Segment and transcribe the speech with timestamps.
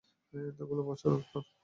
[0.33, 1.43] এতগুলো বছর পর!